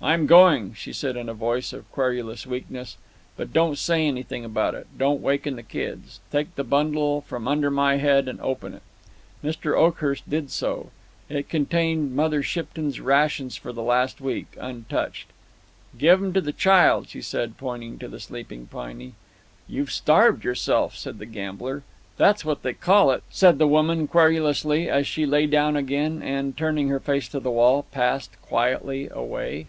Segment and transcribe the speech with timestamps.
[0.00, 2.98] "I'm going," she said, in a voice of querulous weakness,
[3.36, 4.86] "but don't say anything about it.
[4.96, 6.20] Don't waken the kids.
[6.30, 8.82] Take the bundle from under my head and open it."
[9.42, 9.76] Mr.
[9.76, 10.90] Oakhurst did so.
[11.28, 15.26] It contained Mother Shipton's rations for the last week, untouched.
[15.98, 19.14] "Give 'em to the child," she said, pointing to the sleeping Piney.
[19.68, 21.82] "You've starved yourself," said the gambler.
[22.16, 26.56] "That's what they call it," said the woman, querulously, as she lay down again and,
[26.56, 29.66] turning her face to the wall, passed quietly away.